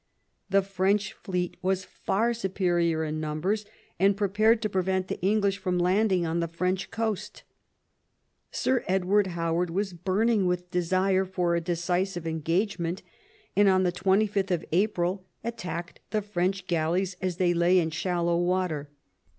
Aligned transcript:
The 0.49 0.63
French 0.63 1.13
fleet 1.13 1.57
was 1.61 1.85
far 1.85 2.33
superior 2.33 3.03
in 3.03 3.19
numbers, 3.19 3.65
and 3.99 4.17
prepared 4.17 4.59
to 4.63 4.67
prevent 4.69 5.09
the 5.09 5.21
English 5.21 5.59
from 5.59 5.77
landing 5.77 6.25
on 6.25 6.39
the 6.39 6.47
French 6.47 6.89
coast. 6.89 7.43
Sir 8.49 8.83
Edward 8.87 9.27
H^j^d 9.27 9.69
was 9.69 9.93
burning 9.93 10.47
with 10.47 10.71
desire 10.71 11.23
for 11.23 11.55
a 11.55 11.61
decisive 11.61 12.25
engagement, 12.25 13.03
and 13.55 13.69
on 13.69 13.83
25th 13.83 14.63
April 14.71 15.23
attacked 15.43 15.99
the 16.09 16.23
French 16.23 16.65
galleys 16.65 17.15
as 17.21 17.37
they 17.37 17.53
lay 17.53 17.77
in 17.77 17.91
shallow 17.91 18.37
water. 18.39 18.89